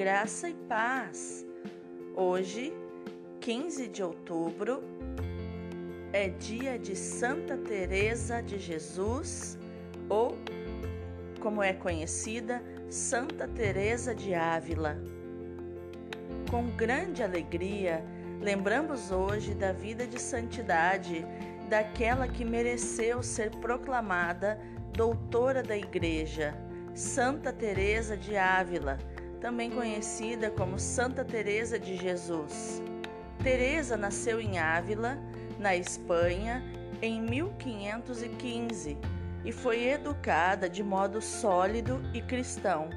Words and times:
graça 0.00 0.48
e 0.48 0.54
paz. 0.66 1.46
Hoje, 2.16 2.72
15 3.38 3.86
de 3.86 4.02
outubro, 4.02 4.82
é 6.10 6.30
dia 6.30 6.78
de 6.78 6.96
Santa 6.96 7.58
Teresa 7.58 8.42
de 8.42 8.58
Jesus, 8.58 9.58
ou 10.08 10.38
como 11.38 11.62
é 11.62 11.74
conhecida, 11.74 12.62
Santa 12.88 13.46
Teresa 13.46 14.14
de 14.14 14.32
Ávila. 14.32 14.96
Com 16.50 16.70
grande 16.70 17.22
alegria, 17.22 18.02
lembramos 18.40 19.10
hoje 19.10 19.52
da 19.54 19.70
vida 19.70 20.06
de 20.06 20.18
santidade 20.18 21.26
daquela 21.68 22.26
que 22.26 22.42
mereceu 22.42 23.22
ser 23.22 23.50
proclamada 23.56 24.58
doutora 24.94 25.62
da 25.62 25.76
Igreja, 25.76 26.54
Santa 26.94 27.52
Teresa 27.52 28.16
de 28.16 28.34
Ávila, 28.34 28.96
também 29.40 29.70
conhecida 29.70 30.50
como 30.50 30.78
Santa 30.78 31.24
Teresa 31.24 31.78
de 31.78 31.96
Jesus. 31.96 32.82
Teresa 33.42 33.96
nasceu 33.96 34.40
em 34.40 34.58
Ávila, 34.58 35.18
na 35.58 35.74
Espanha, 35.74 36.62
em 37.00 37.20
1515 37.22 38.98
e 39.44 39.52
foi 39.52 39.88
educada 39.88 40.68
de 40.68 40.82
modo 40.82 41.20
sólido 41.22 42.00
e 42.12 42.20
cristão. 42.20 42.90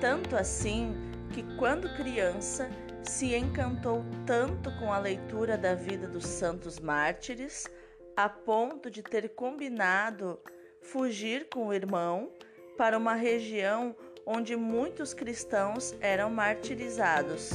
Tanto 0.00 0.36
assim 0.36 0.94
que, 1.32 1.42
quando 1.56 1.94
criança, 1.96 2.68
se 3.02 3.34
encantou 3.34 4.04
tanto 4.26 4.70
com 4.78 4.92
a 4.92 4.98
leitura 4.98 5.56
da 5.56 5.74
vida 5.74 6.06
dos 6.06 6.26
santos 6.26 6.78
mártires, 6.78 7.66
a 8.14 8.28
ponto 8.28 8.90
de 8.90 9.02
ter 9.02 9.30
combinado 9.30 10.38
fugir 10.82 11.48
com 11.48 11.68
o 11.68 11.72
irmão 11.72 12.30
para 12.76 12.98
uma 12.98 13.14
região 13.14 13.96
onde 14.26 14.56
muitos 14.56 15.12
cristãos 15.12 15.94
eram 16.00 16.30
martirizados. 16.30 17.50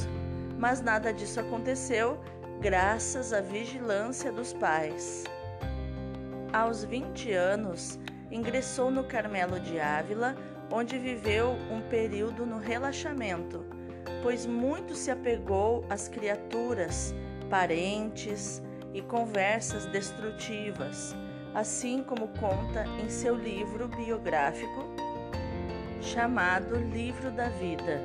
Mas 0.58 0.80
nada 0.80 1.12
disso 1.12 1.40
aconteceu 1.40 2.18
graças 2.60 3.32
à 3.32 3.40
vigilância 3.40 4.32
dos 4.32 4.52
pais. 4.52 5.24
Aos 6.52 6.84
20 6.84 7.32
anos, 7.32 7.98
ingressou 8.30 8.90
no 8.90 9.04
Carmelo 9.04 9.60
de 9.60 9.78
Ávila, 9.78 10.36
onde 10.70 10.98
viveu 10.98 11.52
um 11.70 11.80
período 11.88 12.44
no 12.44 12.58
relaxamento, 12.58 13.64
pois 14.22 14.44
muito 14.44 14.94
se 14.94 15.10
apegou 15.10 15.84
às 15.88 16.08
criaturas, 16.08 17.14
parentes 17.48 18.62
e 18.92 19.00
conversas 19.00 19.86
destrutivas, 19.86 21.14
assim 21.54 22.02
como 22.02 22.28
conta 22.28 22.84
em 23.02 23.08
seu 23.08 23.34
livro 23.34 23.88
biográfico 23.88 25.07
chamado 26.08 26.76
Livro 26.76 27.30
da 27.30 27.50
Vida. 27.50 28.00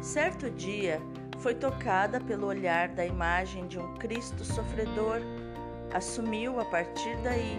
Certo 0.00 0.48
dia, 0.50 0.98
foi 1.38 1.54
tocada 1.54 2.18
pelo 2.18 2.46
olhar 2.46 2.88
da 2.88 3.04
imagem 3.04 3.66
de 3.66 3.78
um 3.78 3.94
Cristo 3.96 4.42
sofredor. 4.42 5.20
Assumiu 5.92 6.58
a 6.58 6.64
partir 6.64 7.14
daí, 7.18 7.58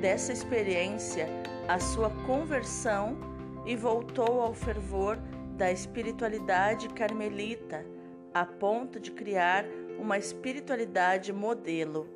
dessa 0.00 0.32
experiência, 0.32 1.28
a 1.68 1.78
sua 1.78 2.08
conversão 2.26 3.18
e 3.66 3.76
voltou 3.76 4.40
ao 4.40 4.54
fervor 4.54 5.18
da 5.58 5.70
espiritualidade 5.70 6.88
carmelita, 6.88 7.84
a 8.32 8.46
ponto 8.46 8.98
de 8.98 9.10
criar 9.10 9.66
uma 9.98 10.16
espiritualidade 10.16 11.34
modelo. 11.34 12.08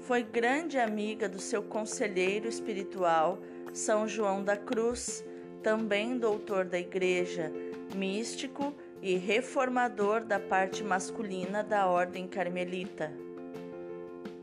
Foi 0.00 0.22
grande 0.22 0.78
amiga 0.78 1.28
do 1.28 1.38
seu 1.38 1.62
conselheiro 1.62 2.48
espiritual, 2.48 3.38
São 3.72 4.08
João 4.08 4.42
da 4.42 4.56
Cruz, 4.56 5.24
também 5.62 6.18
doutor 6.18 6.64
da 6.64 6.78
Igreja, 6.78 7.52
místico 7.94 8.74
e 9.02 9.16
reformador 9.16 10.24
da 10.24 10.40
parte 10.40 10.82
masculina 10.82 11.62
da 11.62 11.86
Ordem 11.86 12.26
Carmelita. 12.26 13.12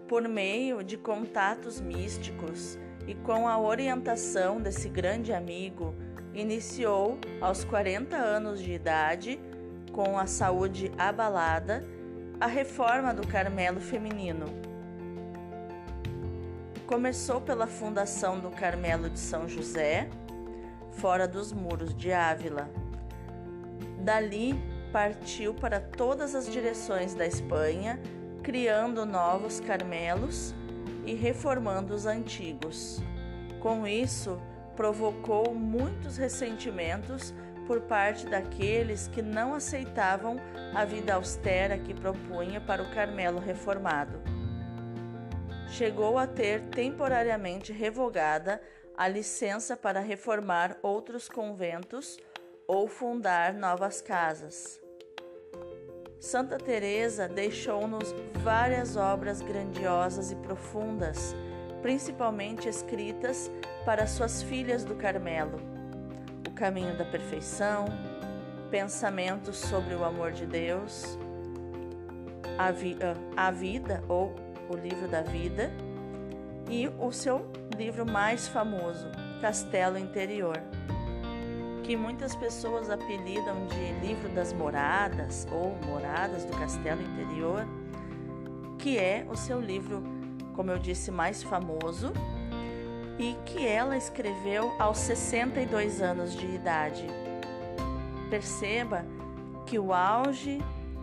Por 0.08 0.28
meio 0.28 0.84
de 0.84 0.97
contatos 0.97 1.81
místicos 1.81 2.78
e 3.08 3.16
com 3.16 3.47
a 3.47 3.59
orientação 3.59 4.62
desse 4.62 4.88
grande 4.88 5.34
amigo, 5.34 5.96
iniciou 6.34 7.18
aos 7.41 7.64
40 7.64 8.16
anos 8.16 8.62
de 8.62 8.74
idade, 8.74 9.40
com 9.91 10.18
a 10.18 10.28
saúde 10.28 10.91
abalada, 10.97 11.84
a 12.40 12.47
reforma 12.47 13.14
do 13.14 13.25
Carmelo 13.25 13.80
feminino. 13.80 14.75
Começou 16.88 17.41
pela 17.41 17.66
fundação 17.66 18.40
do 18.40 18.51
Carmelo 18.51 19.09
de 19.09 19.18
São 19.18 19.50
José, 19.50 20.07
fora 20.91 21.28
dos 21.28 21.51
muros 21.51 21.96
de 21.96 22.12
Ávila. 22.12 22.69
Dali 24.01 24.53
partiu 24.94 25.56
para 25.56 25.79
todas 25.79 26.35
as 26.35 26.47
direções 26.47 27.16
da 27.16 27.25
Espanha, 27.25 28.00
criando 28.44 29.03
novos 29.03 29.59
Carmelos 29.59 30.53
e 31.07 31.16
reformando 31.16 31.91
os 31.91 32.06
antigos. 32.06 33.02
Com 33.59 33.88
isso, 33.88 34.40
provocou 34.75 35.56
muitos 35.56 36.17
ressentimentos 36.17 37.34
por 37.66 37.81
parte 37.81 38.28
daqueles 38.28 39.07
que 39.07 39.23
não 39.23 39.56
aceitavam 39.56 40.38
a 40.72 40.85
vida 40.85 41.16
austera 41.16 41.79
que 41.79 41.96
propunha 41.96 42.62
para 42.62 42.84
o 42.84 42.91
Carmelo 42.94 43.40
reformado. 43.40 44.45
Chegou 45.70 46.18
a 46.18 46.28
ter 46.28 46.62
temporariamente 46.70 47.74
revogada 47.74 48.62
a 48.98 49.08
licença 49.08 49.76
para 49.76 50.00
reformar 50.00 50.78
outros 50.81 51.28
conventos 51.28 52.18
ou 52.68 52.88
fundar 52.88 53.53
novas 53.53 54.02
casas. 54.02 54.81
Santa 56.20 56.58
Teresa 56.58 57.28
deixou-nos 57.28 58.14
várias 58.42 58.96
obras 58.96 59.42
grandiosas 59.42 60.31
e 60.31 60.36
profundas, 60.36 61.36
principalmente 61.82 62.68
escritas 62.70 63.52
para 63.86 64.08
suas 64.08 64.42
filhas 64.42 64.84
do 64.84 64.96
Carmelo: 64.96 65.59
O 66.47 66.52
Caminho 66.52 66.97
da 66.97 67.06
Perfeição, 67.06 67.86
Pensamentos 68.72 69.58
sobre 69.58 69.94
o 69.94 70.03
Amor 70.03 70.32
de 70.32 70.46
Deus, 70.46 71.18
A, 72.58 72.72
Vi 72.72 72.97
a 73.38 73.52
Vida 73.52 74.03
ou 74.08 74.45
O 74.70 74.76
Livro 74.76 75.08
da 75.08 75.22
Vida 75.22 75.72
e 76.70 76.88
o 77.00 77.12
seu 77.12 77.46
livro 77.78 78.06
mais 78.06 78.48
famoso, 78.48 79.08
Castelo 79.42 79.98
Interior, 79.98 80.58
que 81.84 81.96
muitas 81.96 82.36
pessoas 82.36 82.90
apelidam 82.90 83.68
de 83.68 84.06
Livro 84.06 84.30
das 84.30 84.52
Moradas 84.52 85.48
ou 85.52 85.76
Moradas 85.86 86.46
do 86.46 86.58
Castelo 86.58 87.02
Interior, 87.02 87.68
que 88.80 88.98
é 88.98 89.26
o 89.30 89.36
seu 89.36 89.62
livro, 89.62 90.03
como 90.56 90.72
eu 90.72 90.80
disse, 90.80 91.12
mais 91.12 91.44
famoso 91.44 92.12
e 93.18 93.36
que 93.46 93.66
ela 93.66 93.96
escreveu 93.96 94.74
aos 94.80 94.97
62 94.97 96.02
anos 96.02 96.36
de 96.36 96.47
idade. 96.47 97.06
Perceba 98.30 99.06
que 99.66 99.80
o 99.80 99.94
auge 99.94 100.59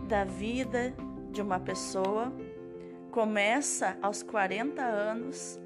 da 0.07 0.23
vida 0.23 0.93
de 1.31 1.41
uma 1.41 1.59
pessoa 1.59 2.31
começa 3.13 3.95
aos 4.01 4.23
40 4.23 4.81
anos 4.81 5.59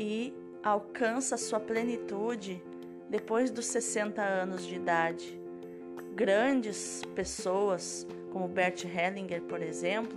e 0.00 0.32
alcança 0.64 1.36
sua 1.36 1.60
plenitude 1.60 2.64
depois 3.10 3.50
dos 3.50 3.66
60 3.66 4.22
anos 4.22 4.64
de 4.66 4.76
idade. 4.76 5.38
Grandes 6.14 7.02
pessoas, 7.14 8.06
como 8.32 8.48
Bert 8.48 8.86
Hellinger, 8.86 9.42
por 9.42 9.60
exemplo, 9.60 10.16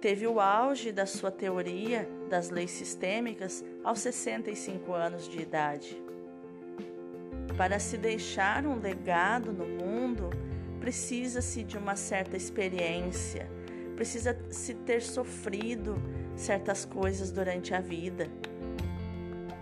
teve 0.00 0.26
o 0.26 0.40
auge 0.40 0.90
da 0.90 1.06
sua 1.06 1.30
teoria 1.30 2.08
das 2.28 2.50
leis 2.50 2.72
sistêmicas 2.72 3.64
aos 3.84 4.00
65 4.00 4.92
anos 4.92 5.28
de 5.28 5.40
idade. 5.40 6.02
Para 7.56 7.78
se 7.78 7.96
deixar 7.96 8.66
um 8.66 8.80
legado 8.80 9.52
no 9.52 9.66
mundo, 9.66 10.30
precisa-se 10.80 11.62
de 11.62 11.78
uma 11.78 11.94
certa 11.94 12.36
experiência, 12.36 13.48
precisa-se 14.00 14.72
ter 14.72 15.02
sofrido 15.02 16.02
certas 16.34 16.86
coisas 16.86 17.30
durante 17.30 17.74
a 17.74 17.82
vida, 17.82 18.28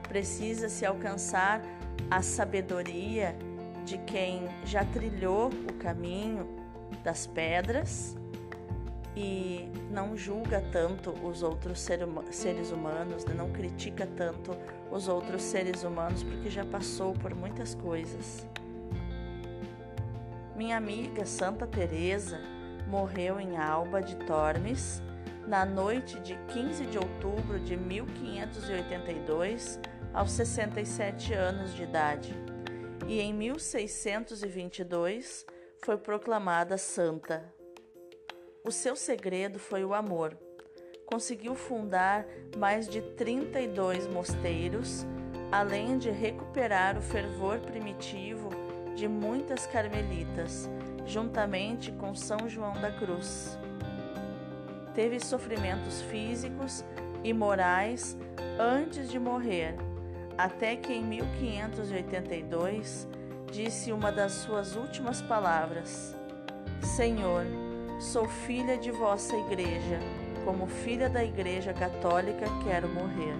precisa-se 0.06 0.86
alcançar 0.86 1.60
a 2.08 2.22
sabedoria 2.22 3.36
de 3.84 3.98
quem 3.98 4.44
já 4.64 4.84
trilhou 4.84 5.48
o 5.48 5.72
caminho 5.80 6.48
das 7.02 7.26
pedras 7.26 8.16
e 9.16 9.68
não 9.90 10.16
julga 10.16 10.62
tanto 10.70 11.10
os 11.26 11.42
outros 11.42 11.80
seres 11.80 12.70
humanos, 12.70 13.24
né? 13.24 13.34
não 13.34 13.50
critica 13.50 14.06
tanto 14.06 14.56
os 14.88 15.08
outros 15.08 15.42
seres 15.42 15.82
humanos 15.82 16.22
porque 16.22 16.48
já 16.48 16.64
passou 16.64 17.12
por 17.12 17.34
muitas 17.34 17.74
coisas. 17.74 18.46
Minha 20.54 20.76
amiga 20.76 21.26
Santa 21.26 21.66
Teresa 21.66 22.38
morreu 22.88 23.38
em 23.38 23.56
Alba 23.56 24.02
de 24.02 24.16
Tormes 24.16 25.00
na 25.46 25.64
noite 25.64 26.18
de 26.20 26.34
15 26.52 26.86
de 26.86 26.98
outubro 26.98 27.60
de 27.60 27.76
1582, 27.76 29.78
aos 30.12 30.32
67 30.32 31.32
anos 31.32 31.72
de 31.74 31.84
idade. 31.84 32.34
e 33.06 33.20
em 33.20 33.32
1622 33.32 35.46
foi 35.82 35.96
proclamada 35.96 36.76
santa. 36.76 37.54
O 38.62 38.70
seu 38.70 38.94
segredo 38.94 39.58
foi 39.58 39.82
o 39.82 39.94
amor. 39.94 40.36
Conseguiu 41.06 41.54
fundar 41.54 42.26
mais 42.58 42.86
de 42.86 43.00
32 43.00 44.06
mosteiros, 44.06 45.06
além 45.50 45.96
de 45.96 46.10
recuperar 46.10 46.98
o 46.98 47.00
fervor 47.00 47.60
primitivo 47.60 48.50
de 48.94 49.08
muitas 49.08 49.66
carmelitas, 49.66 50.68
juntamente 51.08 51.90
com 51.92 52.14
São 52.14 52.48
João 52.48 52.74
da 52.74 52.92
Cruz. 52.92 53.58
Teve 54.94 55.18
sofrimentos 55.18 56.02
físicos 56.02 56.84
e 57.24 57.32
morais 57.32 58.16
antes 58.58 59.10
de 59.10 59.18
morrer, 59.18 59.74
até 60.36 60.76
que 60.76 60.92
em 60.92 61.02
1582 61.02 63.08
disse 63.50 63.90
uma 63.90 64.12
das 64.12 64.32
suas 64.32 64.76
últimas 64.76 65.22
palavras: 65.22 66.14
Senhor, 66.82 67.46
sou 67.98 68.28
filha 68.28 68.76
de 68.76 68.90
vossa 68.90 69.34
igreja, 69.36 69.98
como 70.44 70.66
filha 70.66 71.08
da 71.08 71.24
Igreja 71.24 71.72
Católica 71.72 72.44
quero 72.64 72.86
morrer. 72.88 73.34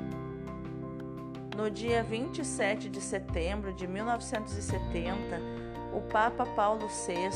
No 1.57 1.71
dia 1.71 2.03
27 2.05 2.89
de 2.89 3.01
setembro 3.01 3.75
de 3.75 3.87
1970, 3.87 5.58
o 5.99 6.01
Papa 6.01 6.47
Paulo 6.47 6.87
VI 6.87 7.29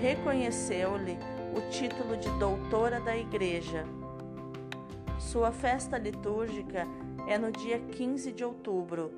reconheceu-lhe 0.00 1.18
o 1.54 1.60
título 1.70 2.16
de 2.16 2.30
doutora 2.38 2.98
da 2.98 3.14
Igreja. 3.14 3.84
Sua 5.18 5.52
festa 5.52 5.98
litúrgica 5.98 6.86
é 7.28 7.36
no 7.36 7.52
dia 7.52 7.78
15 7.78 8.32
de 8.32 8.42
outubro. 8.42 9.12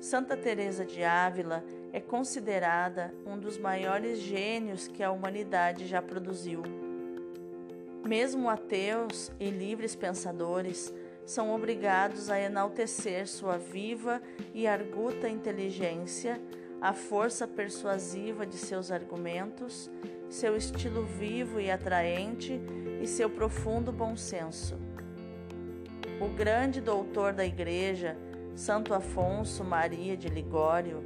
Santa 0.00 0.38
Teresa 0.38 0.86
de 0.86 1.04
Ávila 1.04 1.62
é 1.92 2.00
considerada 2.00 3.14
um 3.26 3.38
dos 3.38 3.58
maiores 3.58 4.20
gênios 4.20 4.88
que 4.88 5.02
a 5.02 5.12
humanidade 5.12 5.86
já 5.86 6.00
produziu. 6.00 6.62
Mesmo 8.06 8.48
ateus 8.48 9.30
e 9.38 9.50
livres 9.50 9.94
pensadores 9.94 10.94
são 11.26 11.54
obrigados 11.54 12.30
a 12.30 12.40
enaltecer 12.40 13.28
sua 13.28 13.58
viva 13.58 14.22
e 14.54 14.66
arguta 14.66 15.28
inteligência, 15.28 16.40
a 16.84 16.92
força 16.92 17.48
persuasiva 17.48 18.44
de 18.44 18.58
seus 18.58 18.90
argumentos, 18.90 19.90
seu 20.28 20.54
estilo 20.54 21.02
vivo 21.06 21.58
e 21.58 21.70
atraente 21.70 22.60
e 23.00 23.06
seu 23.06 23.30
profundo 23.30 23.90
bom 23.90 24.14
senso. 24.18 24.76
O 26.20 26.28
grande 26.28 26.82
doutor 26.82 27.32
da 27.32 27.42
Igreja, 27.42 28.18
Santo 28.54 28.92
Afonso 28.92 29.64
Maria 29.64 30.14
de 30.14 30.28
Ligório, 30.28 31.02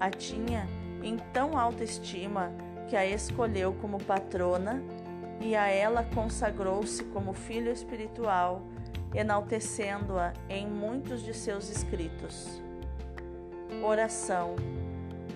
a 0.00 0.08
tinha 0.08 0.66
em 1.02 1.18
tão 1.18 1.58
alta 1.58 1.84
estima 1.84 2.50
que 2.88 2.96
a 2.96 3.04
escolheu 3.04 3.74
como 3.74 4.02
patrona 4.02 4.82
e 5.42 5.54
a 5.54 5.68
ela 5.68 6.04
consagrou-se 6.14 7.04
como 7.04 7.34
filho 7.34 7.70
espiritual, 7.70 8.62
enaltecendo-a 9.14 10.32
em 10.48 10.66
muitos 10.66 11.22
de 11.22 11.34
seus 11.34 11.68
escritos. 11.68 12.62
Oração. 13.84 14.56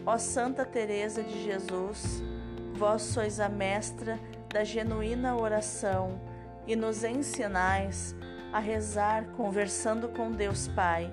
Ó 0.05 0.19
Santa 0.19 0.65
Teresa 0.65 1.23
de 1.23 1.43
Jesus, 1.45 2.23
vós 2.75 3.03
sois 3.03 3.41
a 3.41 3.49
mestra 3.49 4.19
da 4.49 4.65
genuína 4.65 5.37
oração 5.37 6.21
e 6.67 6.75
nos 6.75 7.05
ensinais 7.05 8.15
a 8.53 8.59
rezar 8.59 9.27
conversando 9.37 10.09
com 10.09 10.31
Deus 10.33 10.69
Pai, 10.69 11.11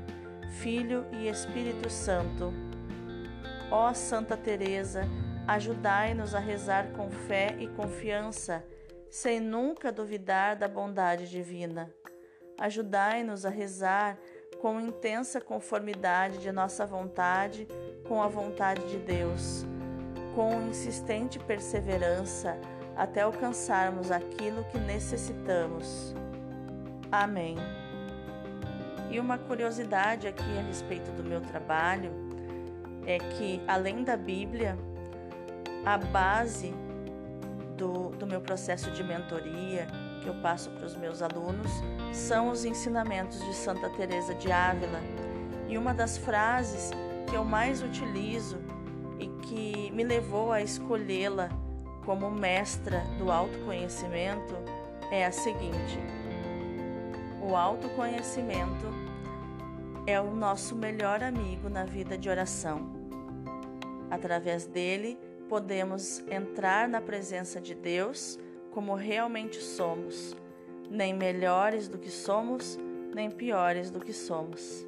Filho 0.61 1.05
e 1.13 1.27
Espírito 1.27 1.89
Santo 1.89 2.53
Ó 3.71 3.93
Santa 3.93 4.35
Teresa, 4.35 5.03
ajudai-nos 5.47 6.33
a 6.33 6.39
rezar 6.39 6.91
com 6.93 7.11
fé 7.11 7.55
e 7.59 7.67
confiança, 7.67 8.65
sem 9.11 9.39
nunca 9.39 9.91
duvidar 9.91 10.55
da 10.55 10.67
bondade 10.67 11.29
divina. 11.29 11.93
Ajudai-nos 12.59 13.45
a 13.45 13.49
rezar 13.49 14.17
com 14.61 14.79
intensa 14.79 15.39
conformidade 15.39 16.39
de 16.39 16.51
nossa 16.51 16.85
vontade 16.85 17.67
com 18.07 18.21
a 18.21 18.27
vontade 18.27 18.85
de 18.87 18.97
Deus, 18.97 19.65
com 20.35 20.61
insistente 20.63 21.39
perseverança 21.39 22.57
até 22.95 23.21
alcançarmos 23.21 24.11
aquilo 24.11 24.63
que 24.65 24.77
necessitamos. 24.77 26.13
Amém. 27.11 27.55
E 29.09 29.19
uma 29.19 29.37
curiosidade 29.37 30.27
aqui 30.27 30.57
a 30.57 30.61
respeito 30.61 31.11
do 31.11 31.23
meu 31.23 31.41
trabalho 31.41 32.11
é 33.05 33.17
que, 33.17 33.61
além 33.67 34.03
da 34.03 34.17
Bíblia, 34.17 34.77
a 35.85 35.97
base 35.97 36.73
do, 37.77 38.09
do 38.09 38.27
meu 38.27 38.41
processo 38.41 38.91
de 38.91 39.03
mentoria 39.03 39.87
que 40.19 40.27
eu 40.27 40.33
passo 40.35 40.69
para 40.71 40.85
os 40.85 40.95
meus 40.95 41.21
alunos 41.21 41.71
são 42.13 42.49
os 42.49 42.65
ensinamentos 42.65 43.39
de 43.43 43.53
Santa 43.53 43.89
Teresa 43.89 44.33
de 44.35 44.51
Ávila. 44.51 44.99
E 45.67 45.77
uma 45.77 45.93
das 45.93 46.17
frases 46.17 46.91
que 47.27 47.35
eu 47.35 47.43
mais 47.43 47.81
utilizo 47.81 48.57
e 49.19 49.27
que 49.45 49.91
me 49.91 50.03
levou 50.03 50.51
a 50.51 50.61
escolhê-la 50.61 51.49
como 52.05 52.31
mestra 52.31 53.03
do 53.17 53.31
autoconhecimento 53.31 54.55
é 55.11 55.25
a 55.25 55.31
seguinte: 55.31 55.99
o 57.41 57.55
autoconhecimento 57.55 58.85
é 60.07 60.19
o 60.19 60.33
nosso 60.33 60.75
melhor 60.75 61.23
amigo 61.23 61.69
na 61.69 61.83
vida 61.83 62.17
de 62.17 62.29
oração. 62.29 62.89
Através 64.09 64.65
dele, 64.65 65.19
podemos 65.47 66.19
entrar 66.31 66.87
na 66.87 66.99
presença 66.99 67.61
de 67.61 67.75
Deus 67.75 68.39
como 68.71 68.95
realmente 68.95 69.61
somos, 69.61 70.35
nem 70.89 71.13
melhores 71.13 71.87
do 71.87 71.97
que 71.97 72.09
somos, 72.09 72.77
nem 73.13 73.29
piores 73.29 73.89
do 73.91 73.99
que 73.99 74.13
somos. 74.13 74.85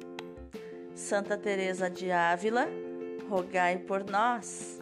Santa 0.94 1.36
Teresa 1.36 1.88
de 1.88 2.10
Ávila, 2.10 2.68
rogai 3.28 3.78
por 3.78 4.04
nós. 4.04 4.81